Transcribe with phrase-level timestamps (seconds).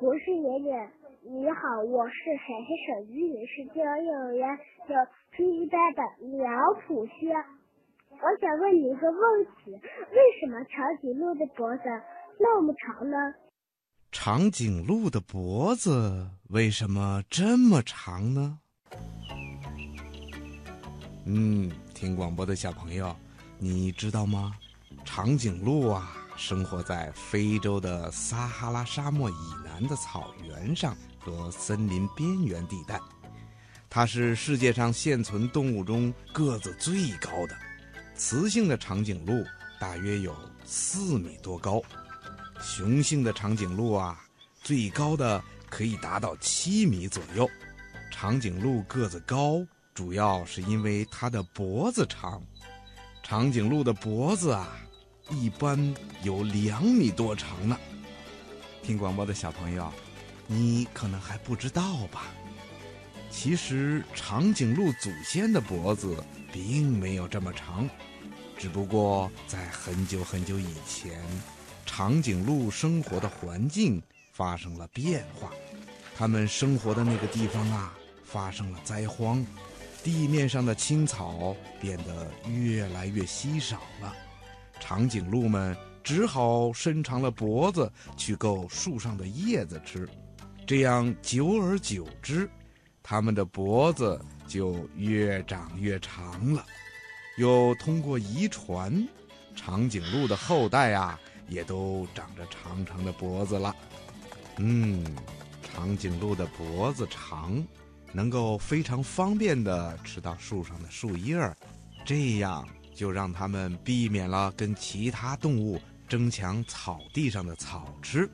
[0.00, 0.90] 博士爷爷，
[1.24, 2.14] 你好，我是
[2.46, 4.48] 陕西省榆林市金阳幼儿园
[4.86, 4.94] 的
[5.32, 6.48] 初一班的苗
[6.86, 7.34] 普轩。
[8.12, 11.82] 我想问你一个问题：为什么长颈鹿的脖子
[12.38, 13.16] 那么长呢？
[14.12, 18.60] 长颈鹿的脖子为什么这么长呢？
[21.26, 23.12] 嗯，听广播的小朋友，
[23.58, 24.54] 你知道吗？
[25.04, 29.34] 长颈鹿啊，生活在非洲的撒哈拉沙漠以
[29.64, 32.98] 南的草原上和森林边缘地带。
[33.90, 37.56] 它是世界上现存动物中个子最高的。
[38.14, 39.44] 雌性的长颈鹿
[39.80, 41.82] 大约有四米多高，
[42.60, 44.24] 雄性的长颈鹿啊，
[44.62, 47.50] 最高的可以达到七米左右。
[48.12, 52.40] 长颈鹿个子高，主要是因为它的脖子长。
[53.24, 54.78] 长颈鹿的脖子啊。
[55.30, 57.78] 一般有两米多长呢。
[58.82, 59.92] 听广播的小朋友，
[60.46, 62.26] 你可能还不知道吧？
[63.30, 67.88] 其实长颈鹿祖先的脖子并没有这么长，
[68.56, 71.22] 只不过在很久很久以前，
[71.84, 75.50] 长颈鹿生活的环境发生了变化，
[76.16, 77.92] 它们生活的那个地方啊
[78.24, 79.44] 发生了灾荒，
[80.02, 84.16] 地面上的青草变得越来越稀少了。
[84.80, 90.08] 长颈鹿们只好伸长了脖子去够树上的叶子吃，
[90.66, 92.48] 这样久而久之，
[93.02, 96.64] 它们的脖子就越长越长了。
[97.36, 99.06] 又通过遗传，
[99.54, 101.18] 长颈鹿的后代啊，
[101.48, 103.74] 也都长着长长的脖子了。
[104.56, 105.04] 嗯，
[105.62, 107.64] 长颈鹿的脖子长，
[108.12, 111.56] 能够非常方便地吃到树上的树叶儿，
[112.04, 112.66] 这样。
[112.98, 118.28] 就让它们避免了跟其他动物争抢草地上的草吃，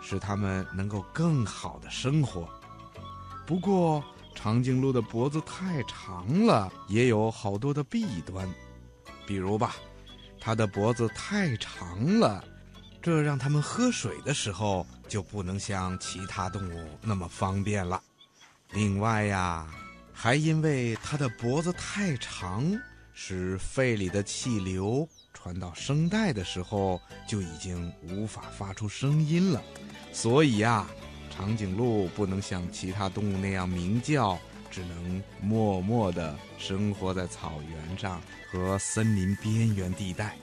[0.00, 2.48] 使它们能够更好的生活。
[3.46, 4.02] 不过，
[4.34, 8.48] 长颈鹿的脖子太长了，也有好多的弊端。
[9.26, 9.76] 比如吧，
[10.40, 12.42] 它的脖子太长了，
[13.02, 18.02] 这让它们喝水的时候就不能像其他动物那么方便了。
[18.72, 19.66] 另外呀，
[20.14, 22.74] 还因为它的脖子太长。
[23.20, 29.60] 使肺里的气流传到声带的时候，就已经无法发出声音了。
[30.12, 30.86] 所以呀，
[31.28, 34.38] 长颈鹿不能像其他动物那样鸣叫，
[34.70, 40.36] 只能默默地生活在草原上和森林边缘地带。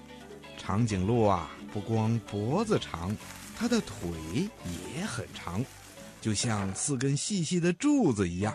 [0.57, 3.15] 长颈鹿啊，不光脖子长，
[3.57, 4.49] 它的腿
[4.97, 5.63] 也很长，
[6.19, 8.53] 就像四根细细的柱子一样。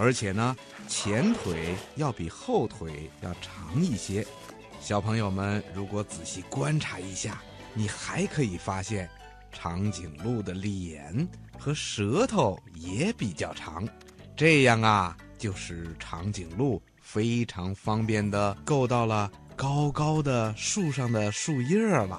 [0.00, 0.56] 而且呢，
[0.88, 4.26] 前腿要比后腿要长一些。
[4.80, 7.42] 小朋友们，如果仔细观察一下，
[7.74, 9.10] 你还可以发现，
[9.52, 11.28] 长颈鹿的脸
[11.58, 13.86] 和舌头也比较长。
[14.34, 22.18] 这样啊，就是长颈鹿非常方便地够到了高高的树上的树叶了。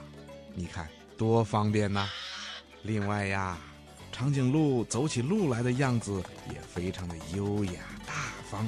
[0.54, 0.88] 你看
[1.18, 2.08] 多方便呐！
[2.84, 3.58] 另外呀。
[4.14, 6.41] 长颈鹿走起路来的样子也
[6.74, 8.14] 非常的优雅大
[8.50, 8.66] 方，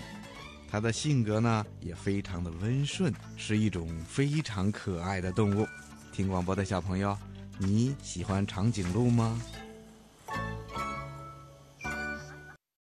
[0.69, 5.68] 它的性格呢也非常的温顺，是一种非常可爱的动物。
[6.12, 7.18] 听广播的小朋友，
[7.58, 9.40] 你喜欢长颈鹿吗？